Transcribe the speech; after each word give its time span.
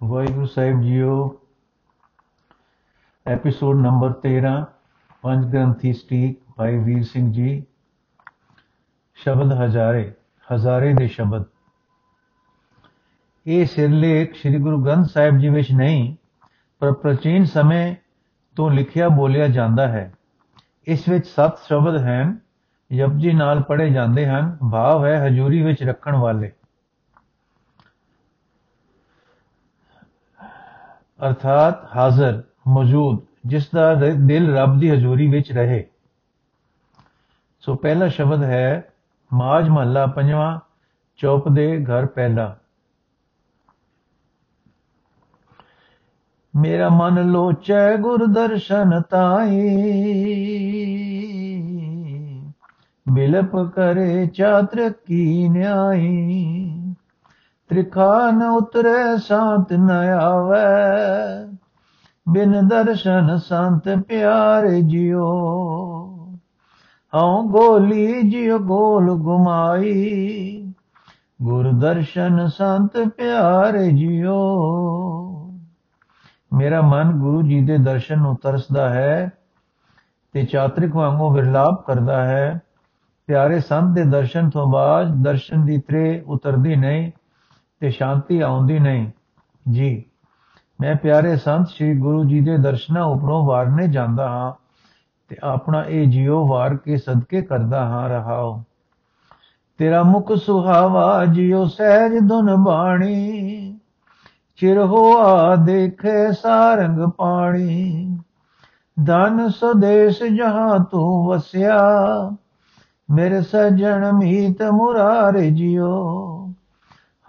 ਵਾਹਿਗੁਰੂ 0.00 0.46
ਸਾਹਿਬ 0.46 0.80
ਜੀਓ 0.82 1.12
episode 3.26 3.76
number 3.76 4.12
13 4.22 4.50
ਪੰਜ 5.22 5.44
ਗ੍ਰੰਥੀ 5.52 5.92
ਸਟੀਕ 5.92 6.38
ਭਾਈ 6.56 6.78
ਵੀਰ 6.78 7.02
ਸਿੰਘ 7.02 7.32
ਜੀ, 7.32 7.62
ਸ਼ਬਦ 9.14 9.52
ਹਜ਼ਾਰੇ 9.52 10.12
ਹਜ਼ਾਰੇ 10.48 10.92
ਦੇ 10.94 11.06
ਸ਼ਬਦ। 11.06 11.44
ਇਹ 13.46 13.64
ਸਿਰਲੇਖ 13.66 14.34
ਸ੍ਰੀ 14.34 14.58
ਗੁਰੂ 14.58 14.82
ਗ੍ਰੰਥ 14.84 15.06
ਸਾਹਿਬ 15.06 15.38
ਜੀ 15.38 15.48
ਵਿੱਚ 15.48 15.72
ਨਹੀਂ, 15.72 16.16
ਪਰ 16.80 16.92
ਪ੍ਰਾਚੀਨ 16.92 17.44
ਸਮੇਂ 17.44 17.94
ਤੋਂ 18.56 18.70
ਲਿਖਿਆ 18.70 19.08
ਬੋਲਿਆ 19.08 19.48
ਜਾਂਦਾ 19.48 19.88
ਹੈ। 19.88 20.12
ਇਸ 20.86 21.08
ਵਿੱਚ 21.08 21.26
ਸੱਤ 21.26 21.58
ਸ਼ਬਦ 21.58 22.00
ਹਨ, 22.00 22.38
ਜਪਜੀ 22.90 23.32
ਨਾਲ 23.32 23.62
ਪੜ੍ਹੇ 23.62 23.90
ਜਾਂਦੇ 23.90 24.26
ਹਨ, 24.26 24.56
ਭਾਵ 24.72 25.06
ਹੈ 25.06 25.16
ਹਜ਼ੂਰੀ 25.26 25.62
ਵਿੱਚ 25.62 25.82
ਰੱਖਣ 25.82 26.16
ਵਾਲੇ। 26.16 26.52
ਅਰਥਾਤ 31.20 31.96
ਹਾਜ਼ਰ, 31.96 32.42
ਮੌਜੂਦ, 32.68 33.20
ਜਿਸ 33.46 33.68
ਦਾ 33.74 33.94
ਦਿਲ 33.94 34.56
ਰੱਬ 34.56 34.78
ਦੀ 34.78 34.90
ਹਜ਼ੂਰੀ 34.90 35.26
ਵਿੱਚ 35.26 35.52
ਰਹੇ। 35.52 35.84
ਸੋ 37.60 37.74
ਪਹਿਲਾ 37.74 38.08
ਸ਼ਬਦ 38.08 38.42
ਹੈ, 38.42 38.92
ਮਾਜ 39.32 39.68
ਮਹੱਲਾ 39.68 40.06
ਪੰਜਵਾਂ, 40.06 40.58
ਚੌਪ 41.16 41.48
ਦੇ 41.48 41.84
ਘਰ 41.84 42.06
ਪਹਿਲਾ। 42.06 42.56
ਮੇਰਾ 46.56 46.88
ਮਨ 46.88 47.30
ਲੋਚੈ 47.30 47.96
ਗੁਰ 47.96 48.26
ਦਰਸ਼ਨ 48.26 49.02
ਤਾਈ 49.02 49.60
ਬਿਲਪ 53.12 53.56
ਕਰੇ 53.56 54.26
ਚਾਤਰ 54.26 54.90
ਕੀ 55.06 55.48
ਨਿਆਈ 55.48 56.83
ਤ੍ਰਿਖਾ 57.68 58.30
ਨ 58.30 58.42
ਉਤਰੇ, 58.42 59.18
ਸਾਤ 59.18 59.72
ਨ 59.72 59.90
ਆਵੇ। 59.90 61.56
ਬਿਨ 62.28 62.68
ਦਰਸ਼ਨ 62.68 63.36
ਸੰਤ 63.36 64.02
ਪਿਆਰੇ 64.08 64.82
ਜਿਉ। 64.82 65.22
ਹਉ 67.14 67.42
ਗੋਲੀ 67.42 68.22
ਜਿਉ 68.22 68.58
ਗੋਲ 68.58 69.14
ਗੁਮਾਈ। 69.14 70.72
ਗੁਰ 71.42 71.72
ਦਰਸ਼ਨ 71.72 72.46
ਸੰਤ 72.46 73.08
ਪਿਆਰੇ 73.08 73.92
ਜਿਉ। 73.92 74.44
ਮੇਰਾ 76.52 76.80
ਮਨ 76.80 77.12
ਗੁਰੂ 77.12 77.42
ਜੀ 77.42 77.64
ਦੇ 77.64 77.78
ਦਰਸ਼ਨ 77.78 78.18
ਨੂੰ 78.18 78.36
ਤਰਸਦਾ 78.36 78.88
ਹੈ 78.88 79.32
ਤੇ 80.32 80.44
ਚਾਤਰਿਕ 80.44 80.96
ਵਾਂਗੂ 80.96 81.30
ਵਿਰਲਾਪ 81.30 81.86
ਕਰਦਾ 81.86 82.24
ਹੈ। 82.24 82.60
ਪਿਆਰੇ 83.26 83.60
ਸੰਤ 83.60 83.94
ਦੇ 83.94 84.04
ਦਰਸ਼ਨ 84.04 84.50
ਤੋਂ 84.50 84.66
ਬਾਅਦ 84.66 85.22
ਦਰਸ਼ਨ 85.22 85.66
ਦੀ 85.66 85.78
ਤ੍ਰੇ 85.78 86.24
ਉਤਰਦੀ 86.26 86.76
ਨਹੀਂ। 86.76 87.12
ਤੇ 87.84 87.90
ਸ਼ਾਂਤੀ 87.90 88.40
ਆਉਂਦੀ 88.40 88.78
ਨਹੀਂ। 88.78 89.10
ਜੀ, 89.70 90.04
ਮੈਂ 90.80 90.96
ਪਿਆਰੇ 90.96 91.36
ਸੰਤ 91.36 91.68
ਸ੍ਰੀ 91.68 91.98
ਗੁਰੂ 91.98 92.24
ਜੀ 92.24 92.40
ਦੇ 92.40 92.56
ਦਰਸ਼ਨਾਂ 92.58 93.04
ਉਪਰੋਂ 93.04 93.46
ਵਾਰਨੇ 93.46 93.88
ਜਾਂਦਾ 93.88 94.28
ਹਾਂ 94.28 94.52
ਤੇ 95.28 95.36
ਆਪਣਾ 95.42 95.84
ਇਹ 95.84 96.06
ਜਿਉ 96.06 96.46
ਵਾਰ 96.46 96.76
ਕੇ 96.76 96.96
ਸਦਕੇ 96.96 97.42
ਕਰਦਾ 97.42 97.84
ਹਾਂ 97.84 98.08
ਰਹਾਉ। 98.08 98.62
ਤੇਰਾ 99.78 100.02
ਮੁਖ 100.02 100.32
ਸੁਹਾਵਾ 100.32 101.24
ਜਿਉ 101.24 101.64
ਸਹਿਜ 101.64 102.28
ਧੁਨ 102.28 102.56
ਬਾਣੀ, 102.56 103.78
ਚਿਰ 104.56 104.78
ਹੋਆ 104.78 105.56
ਦੇਖੇ 105.56 106.32
ਸਾਰੰਗ 106.32 107.10
ਪਾਣੀ। 107.10 108.18
ਧਨ 109.06 109.48
ਸੁਦੇਸ਼ 109.48 110.22
ਜਹਾਂ 110.22 110.78
ਤੂੰ 110.78 111.26
ਵਸਿਆ, 111.26 111.82
ਮੇਰੇ 113.10 113.42
ਸਜਣ 113.42 114.12
ਮੀਤ 114.12 114.62
ਮੁਰਾਰੇ 114.62 115.50
ਜਿਉ 115.50 116.33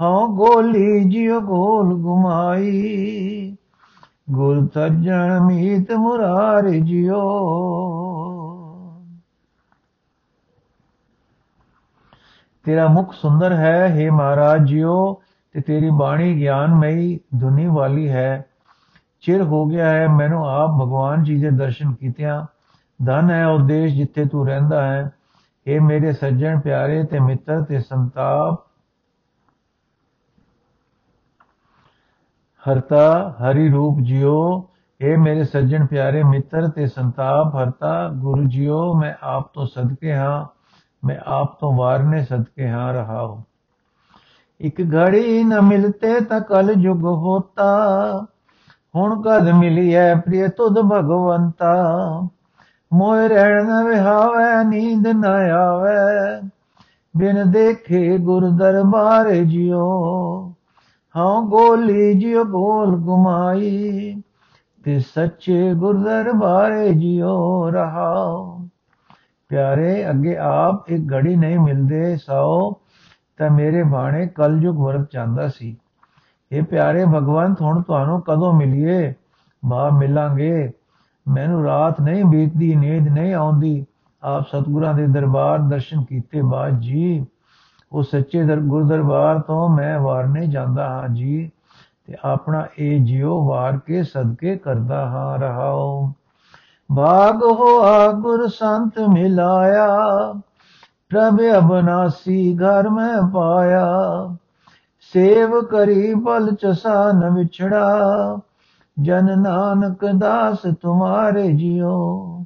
ਹਾਂ 0.01 0.27
ਗੋਲੀ 0.27 1.03
ਜਿਉ 1.03 1.39
ਗੋਲ 1.39 1.95
ਗੁਮਾਈ 1.95 3.57
ਗੁਰ 4.31 4.67
ਸਜਣ 4.73 5.39
ਮੀਤ 5.39 5.91
ਮੁਰਾਰੇ 5.91 6.79
ਜਿਉ। 6.79 7.21
ਤੇਰਾ 12.63 12.87
ਮੁਖ 12.87 13.13
ਸੁੰਦਰ 13.13 13.53
ਹੈ 13.53 13.97
हे 13.97 14.13
ਮਹਾਰਾਜ 14.13 14.67
ਜਿਉ, 14.67 15.13
ਤੇ 15.53 15.61
ਤੇਰੀ 15.61 15.89
ਬਾਣੀ 15.89 16.35
ਗਿਆਨਮਈ 16.35 17.19
ਧੁਨੀ 17.39 17.65
ਵਾਲੀ 17.65 18.09
ਹੈ। 18.09 18.45
ਚਿਰ 19.21 19.41
ਹੋ 19.41 19.65
ਗਿਆ 19.65 19.89
ਹੈ, 19.89 20.07
ਮੈਨੂੰ 20.07 20.49
ਆਪ 20.49 20.69
ਭਗਵਾਨ 20.69 21.23
ਜੀ 21.23 21.41
ਦੇ 21.41 21.49
ਦਰਸ਼ਨ 21.49 21.93
ਕੀਤਿਆਂ। 21.93 22.45
ਧਨ 23.05 23.31
ਹੈ 23.31 23.47
ਉਹ 23.47 23.59
ਦੇਸ਼ 23.59 23.95
ਜਿੱਥੇ 23.95 24.25
ਤੂੰ 24.25 24.47
ਰਹਿੰਦਾ 24.47 24.85
ਹੈ। 24.85 25.11
ਇਹ 25.67 25.81
ਮੇਰੇ 25.81 26.11
ਸੱਜਣ 26.11 26.59
ਪਿਆਰੇ 26.59 27.03
ਤੇ 27.03 27.19
ਮਿੱਤਰ 27.19 27.63
ਤੇ 27.63 27.79
ਸੰਤਾਪ 27.79 28.74
ਹਰਤਾ 32.71 33.35
ਹਰੀ 33.41 33.69
ਰੂਪ 33.69 33.99
ਜਿਉ, 33.99 34.63
ਇਹ 35.01 35.17
ਮੇਰੇ 35.17 35.43
ਸੱਜਣ 35.43 35.85
ਪਿਆਰੇ 35.85 36.23
ਮਿੱਤਰ 36.23 36.67
ਤੇ 36.67 36.87
ਸੰਤਾਪ, 36.87 37.55
ਹਰਤਾ 37.55 38.09
ਗੁਰੂ 38.09 38.43
ਜਿਉ, 38.43 38.93
ਮੈਂ 38.93 39.13
ਆਪ 39.23 39.53
ਤੋਂ 39.53 39.65
ਸਦਕੇ 39.65 40.15
ਹਾਂ, 40.15 40.45
ਮੈਂ 41.07 41.17
ਆਪ 41.25 41.59
ਤੋਂ 41.59 41.77
ਵਾਰਨੇ 41.77 42.23
ਸਦਕੇ 42.23 42.69
ਹਾਂ 42.69 42.93
ਰਹਾਉ। 42.93 43.41
ਇੱਕ 44.59 44.81
ਘੜੀ 44.81 45.43
ਨ 45.43 45.61
ਮਿਲਤੇ 45.61 46.19
ਤਾਂ 46.19 46.41
ਕਲ 46.41 46.73
ਜੁਗ 46.73 47.05
ਹੋਤਾ, 47.05 48.25
ਹੁਣ 48.95 49.21
ਕਦ 49.21 49.49
ਮਿਲੀ 49.49 49.95
ਹੈ 49.95 50.15
ਪ੍ਰਿਯ 50.15 50.47
ਤੁਧ 50.47 50.79
ਭਗਵੰਤਾ। 50.79 51.73
ਮੋਇ 52.93 53.27
ਰਹਿਣ 53.27 53.65
ਨ 53.65 53.83
ਵਿਹਾਵੇ, 53.83 54.63
ਨੀਂਦ 54.69 55.07
ਨ 55.07 55.25
ਆਵੇ, 55.51 56.49
ਬਿਨ 57.17 57.51
ਦੇਖੇ 57.51 58.17
ਗੁਰ 58.17 58.49
ਦਰਬਾਰ 58.49 59.29
ਜਿਉ। 59.29 60.54
ਹਾਂ 61.17 61.41
ਗੋਲੀ 61.41 62.13
ਜਿਉ 62.13 62.43
ਗੋਲ 62.43 62.95
ਗੁਮਾਈ, 62.95 64.21
ਤੇ 64.83 64.99
ਸੱਚੇ 64.99 65.73
ਗੁਰ 65.73 65.97
ਦਰਬਾਰ 65.97 66.87
ਜਿਉ 66.87 67.69
ਰਹਾਉ 67.69 68.67
ਪਿਆਰੇ, 69.49 70.09
ਅੱਗੇ 70.09 70.37
ਆਪ 70.37 70.91
ਇੱਕ 70.91 71.13
ਘੜੀ 71.13 71.35
ਨਹੀਂ 71.35 71.59
ਮਿਲਦੇ 71.59 72.17
ਸੋ, 72.17 72.73
ਤਾਂ 73.37 73.49
ਮੇਰੇ 73.49 73.83
ਬਾਣੇ 73.83 74.27
ਕਲਯੁਗ 74.27 74.77
ਵਰਤ 74.77 75.09
ਜਾਂਦਾ 75.13 75.47
ਸੀ। 75.47 75.77
ਇਹ 76.51 76.63
ਪਿਆਰੇ 76.63 77.05
ਭਗਵੰਤ, 77.05 77.61
ਹੁਣ 77.61 77.81
ਤੁਹਾਨੂੰ 77.81 78.21
ਕਦੋਂ 78.21 78.53
ਮਿਲੀਏ? 78.53 79.13
ਬਾ 79.65 79.89
ਮਿਲਾਂਗੇ। 79.89 80.71
ਮੈਨੂੰ 81.27 81.63
ਰਾਤ 81.63 82.01
ਨਹੀਂ 82.01 82.25
ਬੀਤਦੀ, 82.25 82.75
ਨੀਂਦ 82.75 83.07
ਨਹੀਂ 83.07 83.33
ਆਉਂਦੀ। 83.33 83.85
ਆਪ 84.23 84.47
ਸਤਗੁਰਾਂ 84.47 84.93
ਦੇ 84.93 85.07
ਦਰਬਾਰ 85.07 85.59
ਦਰਸ਼ਨ 85.59 86.03
ਕੀਤੇ 86.03 86.41
ਬਾਅਦ 86.41 86.79
ਜੀ। 86.79 87.25
ਉਹ 87.95 88.03
ਸੱਚੇ 88.03 88.43
ਦਰ 88.43 88.59
ਗੁਰ 88.59 88.83
ਦਰਬਾਰ 88.83 89.39
ਤੋਂ 89.39 89.69
ਮੈਂ 89.69 89.99
ਵਾਰਨੇ 89.99 90.47
ਜਾਂਦਾ 90.47 90.89
ਹਾਂ 90.89 91.09
ਜੀ 91.09 91.51
ਤੇ 92.07 92.15
ਆਪਣਾ 92.23 92.67
ਇਹ 92.79 93.05
ਜਿਉ 93.05 93.45
ਵਾਰ 93.45 93.77
ਕੇ 93.77 94.03
ਸਦਕੇ 94.03 94.55
ਕਰਦਾ 94.55 95.05
ਹਾਂ 95.05 95.39
ਰਹਾਉ। 95.39 96.11
ਭਾਗ 96.97 97.43
ਹੋਆ 97.43 98.11
ਗੁਰ 98.11 98.47
ਸੰਤ 98.47 98.99
ਮਿਲਾਇਆ, 98.99 99.87
ਪ੍ਰਭ 101.09 101.41
ਅਬਨਾਸੀ 101.57 102.57
ਘਰ 102.57 102.89
ਮੈਂ 102.89 103.31
ਪਾਇਆ। 103.33 103.87
ਸੇਵ 105.13 105.61
ਕਰੀ 105.61 106.13
ਬਲ 106.13 106.55
ਚਸਾ 106.55 107.11
ਨ 107.11 107.29
ਵਿਛੜਾ, 107.29 108.39
ਜਨ 109.01 109.41
ਨਾਨਕ 109.41 110.05
ਦਾਸ 110.05 110.57
ਤੁਮਾਰੇ 110.81 111.51
ਜਿਉ। 111.51 112.43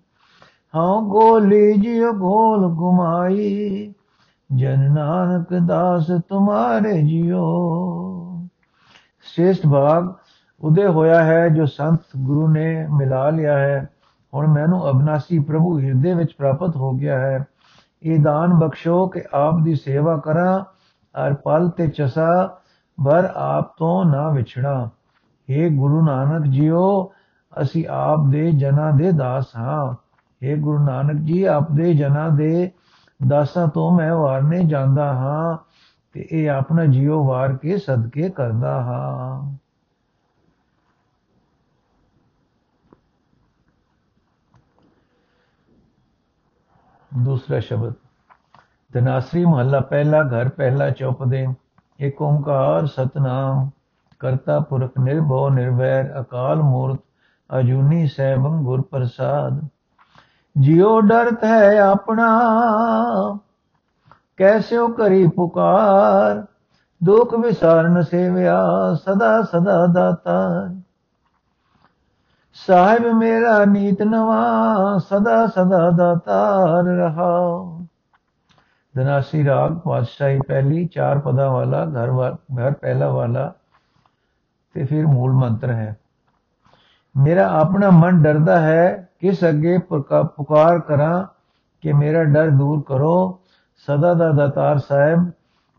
ਹਾਂ 0.75 1.01
ਗੋਲੀ 1.01 1.73
ਜਿਉ 1.73 2.11
ਗੋਲ 2.13 2.67
ਗੁਮਾਈ 2.67 3.93
ਜਨ 4.55 4.93
ਨਾਨਕ 4.93 5.53
ਦਾਸ 5.53 6.07
ਤੁਮਾਰੇ 6.07 7.01
ਜਿਉ 7.01 8.47
ਸ੍ਰੇਸ਼ਟ 9.21 9.67
ਭਾਗ 9.67 10.13
ਉਦੇ 10.61 10.87
ਹੋਇਆ 10.87 11.23
ਹੈ 11.23 11.49
ਜੋ 11.49 11.65
ਸੰਤ 11.65 11.99
ਗੁਰੂ 12.17 12.47
ਨੇ 12.47 12.87
ਮਿਲਾ 12.87 13.29
ਲਿਆ 13.29 13.57
ਹੈ। 13.57 13.89
ਹੁਣ 14.33 14.47
ਮੈਨੂੰ 14.47 14.89
ਅਬਨਾਸੀ 14.89 15.39
ਪ੍ਰਭੂ 15.39 15.79
ਹਿਰਦੇ 15.79 16.13
ਵਿੱਚ 16.13 16.33
ਪ੍ਰਾਪਤ 16.33 16.75
ਹੋ 16.75 16.91
ਗਿਆ 16.91 17.19
ਹੈ। 17.19 17.45
ਇਹ 18.03 18.19
ਦਾਨ 18.19 18.53
ਬਖਸ਼ੋ 18.53 19.07
ਕਿ 19.07 19.23
ਆਪ 19.33 19.55
ਦੀ 19.63 19.75
ਸੇਵਾ 19.75 20.17
ਕਰਾਂ 20.17 20.63
ਅਰ 21.25 21.33
ਪਲ 21.33 21.69
ਤੇ 21.69 21.87
ਚਸਾ 21.87 22.57
ਭਰ 23.05 23.29
ਆਪ 23.35 23.77
ਤੋਂ 23.77 24.05
ਨਾ 24.05 24.29
ਵਿਛੜਾ। 24.29 24.89
हे 25.49 25.73
ਗੁਰੂ 25.75 26.05
ਨਾਨਕ 26.05 26.45
ਜੀਓ, 26.45 27.11
ਅਸੀਂ 27.61 27.87
ਆਪ 27.87 28.19
ਦੇ 28.29 28.51
ਜਨਾਂ 28.51 28.93
ਦੇ 28.93 29.11
ਦਾਸ 29.11 29.45
ਹਾਂ। 29.57 29.95
हे 30.45 30.59
ਗੁਰੂ 30.59 30.85
ਨਾਨਕ 30.85 31.21
ਜੀ, 31.21 31.43
ਆਪ 31.43 31.71
ਦੇ 31.71 31.93
ਜਨਾਂ 31.93 32.29
ਦੇ 32.29 32.71
ਦਾਸਾਂ 33.27 33.67
ਤੋਂ 33.67 33.91
ਮੈਂ 33.91 34.13
ਵਾਰਨੇ 34.15 34.63
ਜਾਂਦਾ 34.63 35.13
ਹਾਂ 35.13 35.57
ਤੇ 36.13 36.27
ਇਹ 36.31 36.49
ਆਪਣਾ 36.49 36.85
ਜੀਓ 36.85 37.23
ਵਾਰ 37.23 37.55
ਕੇ 37.55 37.77
ਸਦਕੇ 37.77 38.29
ਕਰਦਾ 38.29 38.81
ਹਾਂ। 38.81 39.55
ਦੂਸਰਾ 47.23 47.59
ਸ਼ਬਦ 47.59 47.93
ਧਨਾਸਰੀ 48.93 49.45
ਮਹੱਲਾ 49.45 49.79
ਪਹਿਲਾ 49.79 50.21
ਘਰ 50.23 50.49
ਪਹਿਲਾ 50.49 50.89
ਚੌਪਦੇ 50.89 51.47
ਏਕ 51.99 52.21
ਓੰਕਾਰ 52.21 52.85
ਸਤਨਾਮ, 52.85 53.69
ਕਰਤਾ 54.19 54.59
ਪੁਰਖ 54.59 54.91
ਨਿਰਭਉ 54.99 55.49
ਨਿਰਵੈਰ, 55.49 56.21
ਅਕਾਲ 56.21 56.61
ਮੂਰਤ 56.61 56.99
ਅਜੂਨੀ 57.59 58.07
ਸੈਭੰ 58.07 58.63
ਗੁਰ 58.63 58.81
ਪ੍ਰਸਾਦ। 58.81 59.67
ਜਿਉ 60.57 61.01
ਡਰਤ 61.01 61.43
ਹੈ 61.43 61.79
ਆਪਣਾ, 61.79 62.27
ਕੈਸਿਓ 64.37 64.87
ਕਰੀ 64.87 65.27
ਪੁਕਾਰ, 65.27 66.45
ਦੁਖ 67.03 67.33
ਵਿਸਾਰਨ 67.33 68.01
ਸੇਵਿਆ 68.01 68.63
ਸਦਾ 68.93 69.41
ਸਦਾ 69.41 69.85
ਦਾਤਾ। 69.85 70.69
ਸਾਹਿਬ 72.53 73.07
ਮੇਰਾ 73.07 73.65
ਨੀਤ 73.65 74.01
ਨਵਾ, 74.01 74.97
ਸਦਾ 74.97 75.47
ਸਦਾ 75.47 75.89
ਦਾਤਾਰ 75.89 76.83
ਰਹਾ। 76.83 77.29
ਦਨਾਸੀ 78.97 79.45
ਰਾਗ 79.45 79.73
ਪਾਤਸ਼ਾਹੀ 79.73 80.39
ਪਹਿਲੀ, 80.47 80.85
ਚਾਰ 80.85 81.19
ਪਦਾਂ 81.19 81.49
ਵਾਲਾ, 81.49 81.85
ਘਰ 81.85 82.37
ਘਰ 82.37 82.71
ਪਹਿਲਾ 82.71 83.09
ਵਾਲਾ, 83.09 83.53
ਤੇ 84.73 84.85
ਫਿਰ 84.85 85.07
ਮੂਲ 85.07 85.31
ਮੰਤਰ 85.31 85.69
ਹੈ। 85.69 85.97
ਮੇਰਾ 87.17 87.47
ਆਪਣਾ 87.59 87.89
ਮਨ 87.89 88.23
ਡਰਦਾ 88.23 88.59
ਹੈ 88.59 89.08
ਕਿਸ 89.21 89.43
ਅੱਗੇ 89.49 89.77
ਪੁਕਾਰ 89.87 90.79
ਕਰਾਂ 90.79 91.25
ਕਿ 91.83 91.93
ਮੇਰਾ 91.93 92.23
ਡਰ 92.23 92.49
ਦੂਰ 92.49 92.81
ਕਰੋ 92.87 93.39
ਸਦਾ 93.87 94.13
ਦਾ 94.13 94.31
ਦਾਤਾਰ 94.31 94.77
ਸਾਹਿਬ 94.77 95.29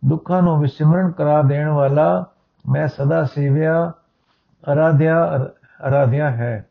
ਦੁੱਖਾਂ 0.03 0.43
ਨੂੰ 0.43 0.59
ਵਿਸਿਮਰਨ 0.61 1.11
ਕਰਾ 1.11 1.41
ਦੇਣ 1.43 1.69
ਵਾਲਾ 1.69 2.25
ਮੈਂ 2.65 2.87
ਸਦਾ 2.89 3.23
ਸੇਵਿਆ 3.25 3.93
ਅਰਾਧਿਆ 4.73 5.47
ਅਰਾਧਿਆ 5.89 6.31
ਹੈ 6.31 6.65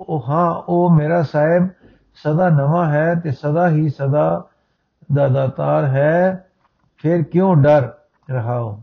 ਉਹ 0.00 0.24
ਹਾਂ 0.28 0.50
ਉਹ 0.68 0.90
ਮੇਰਾ 0.90 1.22
ਸਾਹਿਬ 1.22 1.68
ਸਦਾ 2.18 2.48
ਨਵਾਂ 2.48 2.86
ਹੈ 2.86 3.14
ਤੇ 3.14 3.30
ਸਦਾ 3.32 3.68
ਹੀ 3.68 3.88
ਸਦਾ 3.88 4.48
ਦਾ 5.14 5.28
ਦਾਤਾਰ 5.28 5.84
ਹੈ 5.86 6.44
ਫਿਰ 7.04 7.22
ਕਿਉਂ 7.22 7.54
ਡਰ 7.56 7.88
ਰਹਾਓ 8.28 8.78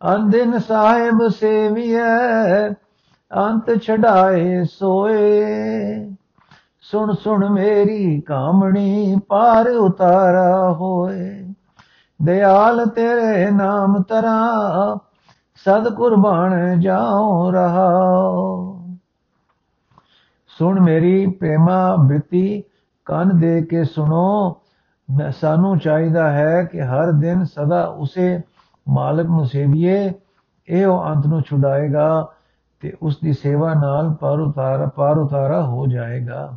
ਅੰਦਿਨ 0.00 0.58
ਸਾਹਿਬ 0.58 1.28
ਸੇਵੀਐ 1.28 2.68
ਅੰਤ 3.34 3.82
ਛਡਾਏ 3.82 4.64
ਸੋਏ। 4.64 5.44
ਸੁਣ 6.80 7.14
ਸੁਣ 7.14 7.48
ਮੇਰੀ 7.48 8.20
ਕਾਮਣੀ 8.20 9.16
ਪਾਰ 9.28 9.68
ਉਤਾਰਾ 9.68 10.72
ਹੋਏ। 10.72 11.54
ਦਿਆਲ 12.22 12.86
ਤੇਰੇ 12.86 13.50
ਨਾਮ 13.50 14.02
ਤਰਾ 14.02 14.48
ਸਦ 15.54 15.94
ਕੁਰਬਾਨ 15.94 16.80
ਜਾਉ 16.80 17.50
ਰਹਾ 17.50 18.32
ਸੁਣ 20.48 20.80
ਮੇਰੀ 20.80 21.26
ਪ੍ਰੇਮਾ 21.26 21.96
ਬ੍ਰਿਤੀ, 21.96 22.62
ਕੰਨ 23.04 23.40
ਦੇ 23.40 23.62
ਕੇ 23.62 23.84
ਸੁਣੋ। 23.84 24.56
ਮੈਂ, 25.16 25.30
ਸਾਨੂੰ 25.30 25.78
ਚਾਹੀਦਾ 25.78 26.32
ਹੈ 26.32 26.64
ਕਿ 26.64 26.82
ਹਰ 26.82 27.12
ਦਿਨ 27.12 27.44
ਸਦਾ 27.44 27.84
ਉਸੇ 27.84 28.40
ਮਾਲਕ 28.88 29.26
ਨੂੰ 29.26 29.46
ਸੇਵੀਏ। 29.46 30.12
ਇਹ 30.68 30.86
ਉਹ 30.86 31.04
ਅੰਤ 31.04 31.26
ਨੂੰ 31.26 31.40
ਛੁਡਾਏਗਾ। 31.40 32.32
ਤੇ 32.80 32.92
ਉਸ 33.02 33.18
ਦੀ 33.24 33.32
ਸੇਵਾ 33.32 33.72
ਨਾਲ 33.74 34.10
ਪਰ 34.20 34.40
ਉਤਾਰਾ 34.40 34.86
ਪਰ 34.86 35.18
ਉਤਾਰਾ 35.18 35.62
ਹੋ 35.62 35.86
ਜਾਏਗਾ। 35.86 36.56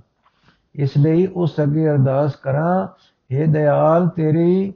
ਇਸ 0.76 0.98
ਲਈ 0.98 1.26
ਉਸ 1.28 1.60
ਅੱਗੇ 1.64 1.90
ਅਰਦਾਸ 1.90 2.36
ਕਰਾਂ 2.36 2.88
हे 3.30 3.50
ਦਇਆਲ, 3.52 4.08
ਤੇਰੀ 4.08 4.74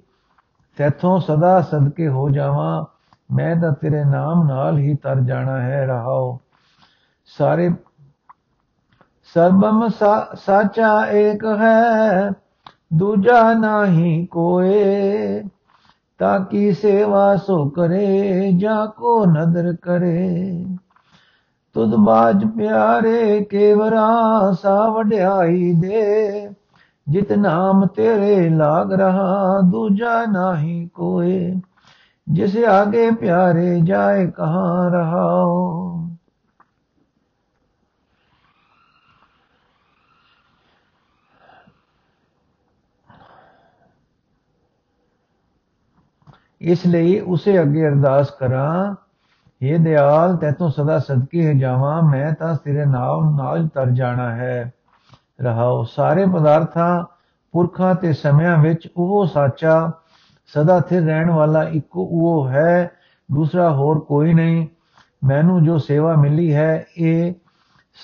ਤੇਥੋਂ 0.77 1.19
ਸਦਾ 1.19 1.61
ਸਦਕੇ 1.61 2.07
ਹੋ 2.07 2.29
ਜਾਵਾਂ, 2.29 2.83
ਮੈਂ 3.35 3.55
ਤਾਂ 3.55 3.71
ਤੇਰੇ 3.71 4.03
ਨਾਮ 4.03 4.47
ਨਾਲ 4.47 4.77
ਹੀ 4.77 4.95
ਤਰ 4.95 5.19
ਜਾਣਾ 5.19 5.61
ਹੈ, 5.61 5.85
ਰਹਾਓ। 5.85 6.39
ਸਾਰੇ 7.37 7.69
ਸਰਬਮ 9.33 9.87
ਸਾਚਾ 10.35 11.05
ਏਕ 11.07 11.45
ਹੈ, 11.59 12.29
ਦੂਜਾ 12.93 13.53
ਨਹੀਂ 13.53 14.27
ਕੋਏ, 14.27 15.43
ਤਾਂ 16.19 16.39
ਕੀ 16.39 16.71
ਸੇਵਾ 16.71 17.35
ਸੋ 17.35 17.69
ਕਰੇ, 17.69 18.51
ਜਾ 18.51 18.85
ਕੋ 18.85 19.25
ਨਦਰ 19.25 19.73
ਕਰੇ। 19.81 20.65
ਤੁਧ 21.73 21.95
ਬਾਜ 21.95 22.45
ਪਿਆਰੇ 22.57 23.43
ਕੇਵਰਾ 23.43 24.51
ਸਾ 24.51 24.89
ਵਡਿਆਈ 24.89 25.73
ਦੇ। 25.73 26.49
ਜਿਤ 27.09 27.31
ਨਾਮ 27.31 27.85
ਤੇਰੇ 27.85 28.49
ਲਾਗ 28.49 28.93
ਰਹਾ, 28.93 29.61
ਦੂਜਾ 29.61 30.25
ਨਹੀਂ 30.25 30.87
ਕੋਏ। 30.87 31.53
ਜਿਸ 32.27 32.57
ਆਗੇ 32.57 33.11
ਪਿਆਰੇ 33.11 33.79
ਜਾਏ 33.81 34.27
ਕਹਾਂ 34.27 34.91
ਰਹਾਓ 34.91 35.99
ਇਸ 46.61 46.85
ਲਈ 46.87 47.19
ਉਸੇ 47.19 47.61
ਅੱਗੇ 47.61 47.87
ਅਰਦਾਸ 47.87 48.29
ਕਰਾਂ 48.31 48.95
ਇਹ 49.63 49.79
ਦਿਆਲ, 49.79 50.37
ਤੈਤੋਂ 50.37 50.69
ਸਦਾ 50.69 50.99
ਸਦਕੇ 50.99 51.53
ਜਾਵਾਂ, 51.53 52.01
ਮੈਂ 52.01 52.33
ਤਾਂ 52.33 52.55
ਤੇਰੇ 52.55 52.85
ਨਾਮ 52.85 53.35
ਨਾਲ 53.35 53.67
ਤਰ 53.67 53.89
ਜਾਣਾ 53.89 54.35
ਹੈ। 54.35 54.73
ਰਹਾਓ, 55.41 55.83
ਸਾਰੇ 55.83 56.25
ਪਦਾਰਥਾਂ 56.25 57.03
ਪੁਰਖਾਂ 57.51 57.95
ਤੇ 57.95 58.13
ਸਮਿਆਂ 58.13 58.57
ਵਿੱਚ 58.57 58.89
ਉਹ 58.97 59.25
ਸਾਚਾ, 59.25 59.91
ਸਦਾ 60.45 60.79
ਸਥਿਰ 60.79 61.03
ਰਹਿਣ 61.03 61.31
ਵਾਲਾ 61.31 61.63
ਇੱਕੋ 61.63 62.09
ਉਹ 62.11 62.47
ਹੈ, 62.47 62.91
ਦੂਸਰਾ 63.31 63.73
ਹੋਰ 63.73 63.99
ਕੋਈ 63.99 64.33
ਨਹੀਂ। 64.33 64.67
ਮੈਨੂੰ 65.23 65.63
ਜੋ 65.63 65.77
ਸੇਵਾ 65.77 66.15
ਮਿਲੀ 66.15 66.53
ਹੈ, 66.53 66.85
ਇਹ 66.97 67.33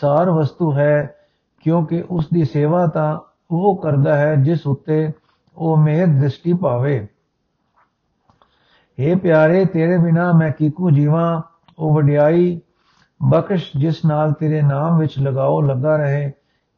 ਸਾਰ 0.02 0.30
ਵਸਤੂ 0.30 0.78
ਹੈ, 0.78 1.16
ਕਿਉਂਕਿ 1.64 2.04
ਉਸ 2.10 2.28
ਦੀ 2.34 2.46
ਸੇਵਾ 2.46 2.88
ਤਾਂ 2.88 3.20
ਉਹ 3.52 3.78
ਕਰਦਾ 3.78 4.18
ਹੈ 4.18 4.36
ਜਿਸ 4.36 4.68
ਉੱਤੇ 4.68 5.12
ਉਹ 5.58 5.78
ਮਿਹਰ 5.78 6.08
ਦ੍ਰਿਸ਼ਟੀ 6.08 6.54
ਪਾਵੇ। 6.54 7.08
हे 9.00 9.20
ਪਿਆਰੇ, 9.20 9.66
ਤੇਰੇ 9.66 9.98
ਬਿਨਾ 9.98 10.32
ਮੈਂ 10.32 10.52
ਕਿਕੂ 10.52 10.92
ਜੀਵਾਂ? 10.92 11.42
ਉਹ 11.80 11.94
ਵਡਿਆਈ, 11.94 12.60
ਬਖਸ਼ 13.24 13.72
ਜਿਸ 13.78 14.06
ਨਾਲ 14.06 14.32
ਤੇਰੇ 14.32 14.62
ਨਾਮ 14.62 14.98
ਵਿੱਚ 14.98 15.20
ਲਗਾਓ 15.20 15.62
ਲੱਗਾ 15.62 15.96
ਰਹੇ, 15.96 16.32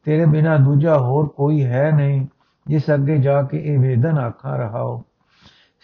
ਤੇਰੇ 0.04 0.24
ਬਿਨਾ 0.24 0.56
ਦੂਜਾ 0.56 0.98
ਹੋਰ 0.98 1.26
ਕੋਈ 1.26 1.64
ਹੈ 1.64 1.90
ਨਹੀਂ, 1.92 2.26
ਜਿਸ 2.66 2.82
ਅੱਗੇ 2.94 3.18
ਜਾ 3.18 3.42
ਕੇ 3.42 3.62
ਇਹ 3.64 3.78
ਵੇਦਨ 3.78 4.18
ਆਖਾ 4.18 4.56
ਰਹਾਓ। 4.56 5.02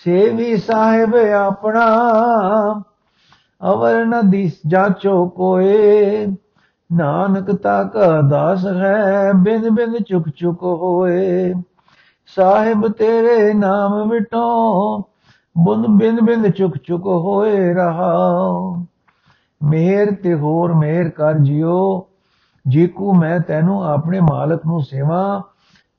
ਸੇਵੀ 0.04 0.56
ਸਾਹਿਬ 0.56 1.16
ਆਪਣਾ 1.16 1.86
ਅਵਰ 3.72 4.04
ਨਦੀ 4.06 4.52
ਜਾਚੋ 4.66 5.28
ਕੋਏ, 5.28 6.26
ਨਾਨਕ 6.92 7.52
ਤੱਕ 7.52 7.92
ਦਾਸ 8.30 8.66
ਹੈ, 8.66 9.32
ਬਿਨ 9.32 9.70
ਬਿਨ 9.70 10.02
ਚੁਕ 10.02 10.28
ਚੁਕ 10.28 10.62
ਹੋਏ। 10.62 11.54
ਸਾਹਿਬ 12.26 12.88
ਤੇਰੇ 12.88 13.54
ਨਾਮ 13.54 14.08
ਵਿਟੋ 14.08 14.98
ਬੁੰਦ 15.58 15.86
ਬਿੰਦ 15.86 16.20
ਬਿੰਦ 16.20 16.48
ਚੁਕ 16.48 16.76
ਚੁਕ 16.76 17.06
ਹੋਏ 17.06 17.74
ਰਹਾ 17.74 18.18
ਮਿਹਰ 19.62 20.14
ਤੇ 20.14 20.34
ਹੋਰ 20.34 20.74
ਮਿਹਰ 20.74 21.08
ਕਰ 21.08 21.38
ਜਿਓ। 21.38 22.08
ਜੀਕੂ 22.68 23.14
ਮੈਂ 23.14 23.40
ਤੈਨੂੰ 23.40 23.84
ਆਪਣੇ 23.84 24.20
ਮਾਲਕ 24.20 24.66
ਨੂੰ 24.66 24.82
ਸੇਵਾ 24.82 25.42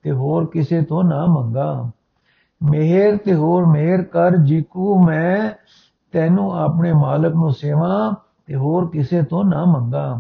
ਤੇ 0.02 0.12
ਹੋਰ 0.12 0.46
ਕਿਸੇ 0.46 0.82
ਤੋਂ 0.82 1.04
ਨਾ 1.04 1.26
ਮੰਗਾ। 1.26 1.92
ਮਿਹਰ 2.64 3.18
ਤੇ 3.18 3.34
ਹੋਰ 3.34 3.66
ਮਿਹਰ 3.66 4.04
ਕਰ 4.04 4.38
ਜੀਕੂ 4.38 5.04
ਮੈਂ 5.06 5.52
ਤੈਨੂੰ 6.12 6.52
ਆਪਣੇ 6.52 6.94
ਮਾਲਕ 6.94 7.34
ਨੂੰ 7.34 7.52
ਸੇਵਾ 7.54 8.14
ਤੇ 8.46 8.56
ਹੋਰ 8.56 8.90
ਕਿਸੇ 8.90 9.22
ਤੋਂ 9.22 9.44
ਨਾ 9.44 9.66
ਮੰਗਾ। 9.66 10.20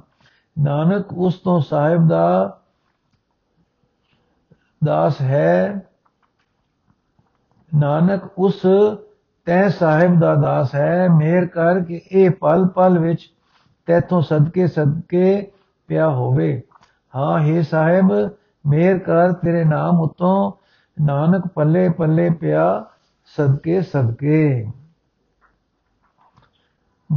ਨਾਨਕ 0.59 1.05
ਉਸ 1.13 1.35
ਤੋਂ 1.35 1.59
ਸਾਹਿਬ 1.59 2.07
ਦਾ 2.07 2.57
ਦਾਸ 4.85 5.21
ਹੈ। 5.21 5.85
ਨਾਨਕ 7.75 8.21
ਉਸ 8.37 8.65
ਤੈ 9.49 9.69
ਸਾਹਿਬ 9.69 10.19
ਦਾ 10.19 10.35
ਦਾਸ 10.35 10.75
ਹੈ, 10.75 11.07
ਮੇਰ 11.09 11.45
ਕਰ 11.45 11.79
ਕਿ 11.79 12.01
ਇਹ 12.11 12.29
ਪਲ 12.29 12.67
ਪਲ 12.67 12.99
ਵਿੱਚ 12.99 13.31
ਤੇਥੋਂ 13.85 14.21
ਸਦਕੇ 14.21 14.67
ਸਦਕੇ 14.67 15.51
ਪਿਆ 15.87 16.09
ਹੋਵੇ। 16.09 16.63
ਹਾਂ 17.15 17.39
हे 17.39 17.63
ਸਾਹਿਬ, 17.63 18.29
ਮੇਰ 18.67 18.99
ਕਰ 18.99 19.31
ਤੇਰੇ 19.31 19.63
ਨਾਮ 19.63 19.99
ਉਤੋਂ 19.99 20.51
ਨਾਨਕ 21.01 21.47
ਪੱਲੇ 21.47 21.89
ਪੱਲੇ 21.89 22.29
ਪਿਆ 22.29 22.85
ਸਦਕੇ 23.25 23.81
ਸਦਕੇ। 23.81 24.71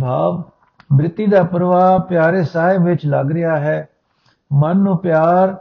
ਭਾਵ, 0.03 0.43
ਬ੍ਰਿਤੀ 0.93 1.27
ਦਾ 1.27 1.43
ਪ੍ਰਵਾਹ 1.43 1.99
ਪਿਆਰੇ 1.99 2.45
ਸਾਹਿਬ 2.45 2.85
ਵਿੱਚ 2.85 3.07
ਲੱਗ 3.07 3.33
ਰਿਹਾ 3.33 3.59
ਹੈ। 3.59 3.89
ਮਨ 4.53 4.77
ਨੂੰ 4.77 4.99
ਪਿਆਰ 4.99 5.57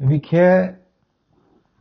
ਵਿਖੇ 0.00 0.62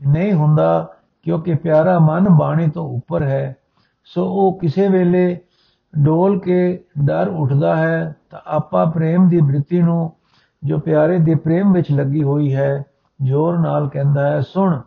ਨਹੀਂ 0.08 0.34
ਹੁੰਦਾ, 0.34 0.96
ਕਿਉਂਕਿ 1.24 1.56
ਪਿਆਰਾ 1.56 2.00
ਮਨ 2.00 2.30
ਬਾਣੀ 2.30 2.70
ਤੋਂ 2.70 2.90
ਉੱਪਰ 2.90 3.24
ਹੈ। 3.24 3.56
ਸੋ 4.06 4.26
ਉਹ 4.26 4.60
ਕਿਸੇ 4.60 4.88
ਵੇਲੇ 4.88 5.38
ਡੋਲ 6.00 6.40
ਕੇ 6.40 6.84
ਡਰ 7.06 7.28
ਉੱਠਦਾ 7.28 7.76
ਹੈ, 7.76 8.16
ਤਾਂ 8.30 8.40
ਆਪਾ 8.46 8.86
ਪ੍ਰੇਮ 8.86 9.30
ਦੀ 9.30 9.42
ਬ੍ਰਿਤੀ 9.42 9.82
ਨੂੰ, 9.82 10.12
ਜੋ 10.64 10.80
ਪਿਆਰੇ 10.80 11.20
ਦੇ 11.20 11.36
ਪ੍ਰੇਮ 11.36 11.74
ਵਿੱਚ 11.74 11.92
ਲੱਗੀ 11.92 12.24
ਹੋਈ 12.24 12.56
ਹੈ, 12.56 12.84
ਜ਼ੋਰ 13.24 13.58
ਨਾਲ 13.60 13.90
ਕਹਿੰਦਾ 13.90 14.30
ਹੈ, 14.30 14.42
ਸੁਣ, 14.42 14.80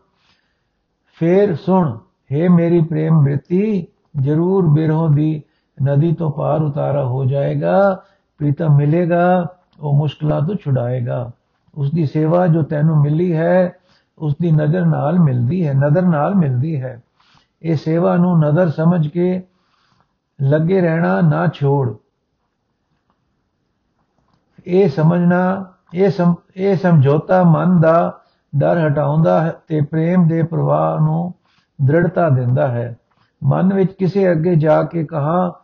ਫੇਰ 1.18 1.54
ਸੁਣ 1.56 1.98
हे 2.32 2.52
ਮੇਰੀ 2.52 2.80
ਪ੍ਰੇਮ 2.80 3.22
ਬ੍ਰਿਤੀ, 3.22 3.86
ਜ਼ਰੂਰ 4.20 4.66
ਬਿਰਹੋਂ 4.66 5.08
ਦੀ 5.10 5.42
ਨਦੀ 5.84 6.12
ਤੋਂ 6.14 6.30
ਪਾਰ 6.30 6.62
ਉਤਾਰਾ 6.62 7.04
ਹੋ 7.04 7.24
ਜਾਏਗਾ 7.24 8.02
ਪ੍ਰੀਤਮ 8.38 8.76
ਮਿਲੇਗਾ, 8.76 9.46
ਉਹ 9.80 9.98
ਮੁਸ਼ਕਲਾਂ 9.98 10.40
ਤੋਂ 10.40 10.54
ਛੁਡਾਏਗਾ। 10.54 11.30
ਉਸ 11.74 11.92
ਦੀ 11.92 12.06
ਸੇਵਾ 12.06 12.46
ਜੋ 12.46 12.62
ਤੈਨੂੰ 12.62 13.00
ਮਿਲੀ 13.00 13.32
ਹੈ 13.36 13.72
ਉਸ 14.18 14.36
ਦੀ 14.42 14.50
ਨਜ਼ਰ 14.50 14.84
ਨਾਲ 14.84 15.18
ਮਿਲਦੀ 15.18 15.66
ਹੈ, 15.66 15.74
ਨਜ਼ਰ 15.74 16.02
ਨਾਲ 16.02 16.34
ਮਿਲਦੀ 16.34 16.82
ਹੈ। 16.82 17.02
ਇਹ 17.62 17.76
ਸੇਵਾ 17.76 18.16
ਨੂੰ 18.16 18.40
ਨਜ਼ਰ 18.40 18.68
ਸਮਝ 18.68 19.08
ਕੇ 19.08 19.42
ਲੱਗੇ 20.42 20.80
ਰਹਿਣਾ 20.80 21.20
ਨਾ 21.20 21.46
ਛੋੜ। 21.46 21.94
ਇਹ 24.66 24.88
ਸਮਝਣਾ, 24.88 25.72
ਇਹ 25.94 26.10
ਸਮ, 26.10 26.34
ਇਹ 26.56 26.76
ਸਮਝੌਤਾ 26.76 27.42
ਮਨ 27.42 27.80
ਦਾ 27.80 28.20
ਡਰ 28.56 28.88
ਹਟਾਉਂਦਾ 28.88 29.40
ਹੈ 29.40 29.52
ਤੇ 29.68 29.80
ਪ੍ਰੇਮ 29.80 30.28
ਦੇ 30.28 30.42
ਪ੍ਰਵਾਹ 30.42 31.00
ਨੂੰ 31.00 31.34
ਦ੍ਰਿੜਤਾ 31.84 32.28
ਦਿੰਦਾ 32.28 32.68
ਹੈ। 32.68 32.96
ਮਨ 33.44 33.74
ਵਿੱਚ 33.74 33.92
ਕਿਸੇ 33.92 34.30
ਅੱਗੇ 34.30 34.56
ਜਾ 34.56 34.82
ਕੇ 34.82 35.04
ਕਹਾ 35.04 35.60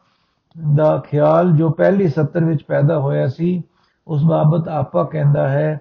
ਦਾ 0.74 0.98
ਖਿਆਲ 0.98 1.52
ਜੋ 1.52 1.70
ਪਹਿਲੀ 1.70 2.08
ਸੱਤਰ 2.08 2.44
ਵਿੱਚ 2.44 2.64
ਪੈਦਾ 2.64 2.98
ਹੋਇਆ 2.98 3.26
ਸੀ, 3.26 3.62
ਉਸ 4.06 4.24
ਬਾਬਤ 4.24 4.68
ਆਪਾ 4.68 5.04
ਕਹਿੰਦਾ 5.04 5.48
ਹੈ, 5.48 5.80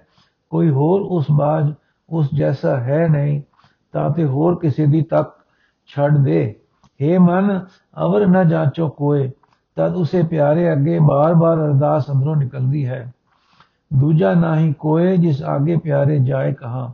ਕੋਈ 0.50 0.70
ਹੋਰ 0.70 1.00
ਉਸ 1.00 1.26
ਬਾਜ 1.30 1.74
ਉਸ 2.08 2.28
ਜੈਸਾ 2.34 2.76
ਹੈ 2.76 3.08
ਨਹੀਂ, 3.08 3.42
ਤਾਂ 3.92 4.10
ਤੇ 4.10 4.24
ਹੋਰ 4.24 4.58
ਕਿਸੇ 4.58 4.86
ਦੀ 4.86 5.02
ਤੱਕ 5.02 5.43
ਛੱਡ 5.86 6.18
ਦੇ। 6.18 6.54
हे 7.02 7.20
ਮਨ, 7.20 7.66
ਅਵਰ 8.04 8.26
ਨਾ 8.26 8.44
ਜਾਂਚੋ 8.44 8.88
ਕੋਏ, 8.88 9.30
ਤਦ 9.76 9.94
ਉਸੇ 9.94 10.22
ਪਿਆਰੇ 10.22 10.72
ਅੱਗੇ 10.72 10.98
ਬਾਰ-ਬਾਰ 10.98 11.56
ਅਰਦਾਸ 11.56 12.10
ਅੰਦਰੋਂ 12.10 12.36
ਨਿਕਲਦੀ 12.36 12.86
ਹੈ। 12.86 13.12
ਦੂਜਾ 13.94 14.34
ਨਹੀਂ 14.34 14.74
ਕੋਏ, 14.74 15.16
ਜਿਸ 15.16 15.42
ਆਗੇ 15.42 15.76
ਪਿਆਰੇ 15.76 16.18
ਜਾਏ 16.18 16.52
ਕਹਾ। 16.52 16.92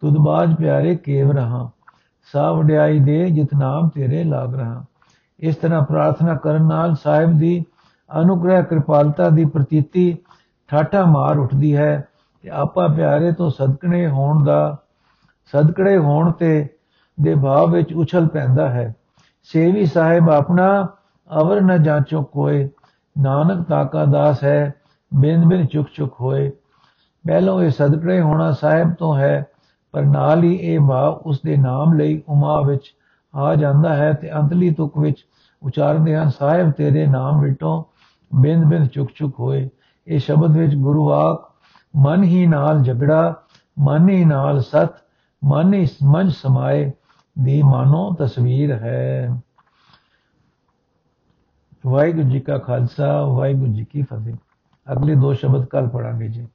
ਤੁਧ 0.00 0.16
ਬਾਜ 0.16 0.54
ਪਿਆਰੇ 0.54 0.96
ਕੇਵ 0.96 1.32
ਰਹਾ। 1.32 1.70
ਸਾ 2.32 2.52
ਵਡਿਆਈ 2.52 2.98
ਦੇ, 2.98 3.30
ਜਿਤ 3.30 3.48
ਨਾਮ 3.58 3.88
ਤੇਰੇ 3.88 4.24
ਲਾਗ 4.24 4.54
ਰਹਾ। 4.54 4.84
ਇਸ 5.40 5.56
ਤਰ੍ਹਾਂ 5.56 5.82
ਪ੍ਰਾਰਥਨਾ 5.82 6.34
ਕਰਨ 6.34 6.66
ਨਾਲ 6.66 6.94
ਸਾਹਿਬ 6.94 7.38
ਦੀ 7.38 7.64
ਅਨੁਗ੍ਰਹਿ 8.20 8.62
ਕਿਰਪਾਲਤਾ 8.62 9.28
ਦੀ 9.28 9.44
ਪ੍ਰਤੀਤੀ 9.44 10.18
ਠਾਠਾ 10.68 11.04
ਮਾਰ 11.04 11.38
ਉੱਠਦੀ 11.38 11.76
ਹੈ 11.76 12.08
ਤੇ 12.42 12.50
ਆਪਾ 12.50 12.88
ਪਿਆਰੇ 12.88 13.32
ਤੋਂ 13.32 13.50
ਸਦਕਣੇ 13.50 14.08
ਹੋਣ 14.08 14.44
ਦਾ 14.44 14.76
ਸਦਕੜੇ 15.46 15.98
ਹੋਣ 15.98 16.32
ਤੇ 16.32 16.68
ਦੇ 17.20 17.34
ਭਾਵ 17.34 17.70
ਵਿੱਚ 17.70 17.94
ਉਛਲ 17.94 18.28
ਪੈਂਦਾ 18.28 18.68
ਹੈ। 18.70 18.94
ਸੇਵੀ 19.42 19.86
ਸਾਹਿਬ 19.86 20.30
ਆਪਣਾ 20.30 20.88
ਅਵਰ 21.42 21.60
ਨ 21.60 21.82
ਜਾਂਚੋ 21.82 22.22
ਕੋਏ, 22.22 22.68
ਨਾਨਕ 23.18 23.68
ਤਾਕਾ 23.68 24.04
ਦਾਸ 24.04 24.44
ਹੈ, 24.44 24.74
ਬਿਨ 25.14 25.48
ਬਿਨ 25.48 25.66
ਚੁਕ 25.66 25.86
ਚੁਕ 25.94 26.16
ਹੋਏ। 26.20 26.50
ਪਹਿਲੋਂ 27.26 27.62
ਇਹ 27.62 27.70
ਸਦਕੜੇ 27.70 28.20
ਹੋਣਾ 28.20 28.52
ਸਾਹਿਬ 28.52 28.94
ਤੋਂ 28.94 29.16
ਹੈ, 29.16 29.46
ਪਰ 29.92 30.02
ਨਾਲ 30.02 30.42
ਹੀ 30.42 30.54
ਇਹ 30.54 30.80
ਭਾਵ 30.80 31.14
ਉਸ 31.14 31.40
ਦੇ 31.44 31.56
ਨਾਮ 31.56 31.92
ਲਈ 31.92 32.22
ਉਮਾ 32.28 32.60
ਵਿੱਚ 32.60 32.94
ਆ 33.34 33.54
ਜਾਂਦਾ 33.54 33.94
ਹੈ 33.94 34.12
ਤੇ 34.12 34.32
ਅੰਤਲੀ 34.32 34.70
ਤੁਕ 34.70 34.98
ਵਿੱਚ 34.98 35.26
ਉਚਾਰਦੇ 35.62 36.16
ਹਨ, 36.16 36.30
ਸਾਹਿਬ, 36.30 36.70
ਤੇਰੇ 36.70 37.06
ਨਾਮ 37.06 37.40
ਵਿਟੋਂ 37.40 37.84
ਬਿੰਦ 38.40 38.64
ਬਿੰਦ 38.64 38.86
ਚੁਕ 38.86 39.08
ਚੁਕ 39.16 39.40
ਹੋਏ। 39.40 39.68
ਇਹ 40.06 40.18
ਸ਼ਬਦ 40.18 40.56
ਵਿੱਚ 40.56 40.74
ਗੁਰੂ 40.74 41.12
ਆਖ 41.12 41.52
ਮਨ 41.96 42.22
ਹੀ 42.24 42.46
ਨਾਲ 42.46 42.82
ਝਗੜਾ 42.82 43.34
ਮਨ 43.78 44.08
ਹੀ 44.08 44.24
ਨਾਲ 44.24 44.60
ਸਤ, 44.60 44.88
ਮਨ 45.44 45.74
ਹੀ 45.74 45.86
ਮਨ 46.02 46.28
ਸਮਾਏ। 46.28 46.92
ਦੀ 47.40 47.62
ਮਾਨੋ 47.62 48.16
ਤਸਵੀਰ 48.18 48.72
ਹੈ। 48.72 49.40
ਵਾਹਿਗੁਰੂ 51.86 52.28
ਜੀ 52.28 52.40
ਕਾ 52.40 52.58
ਖਾਲਸਾ, 52.58 53.24
ਵਾਹਿਗੁਰੂ 53.24 53.72
ਜੀ 53.72 53.84
ਕੀ 53.84 54.02
ਫਤਿਹ। 54.02 54.34
ਅਗਲੇ 54.92 55.14
ਦੋ 55.14 55.34
ਸ਼ਬਦ 55.34 55.64
ਕੱਲ 55.64 55.88
ਪੜਾਂਗੇ 55.88 56.28
ਜੀ। 56.28 56.48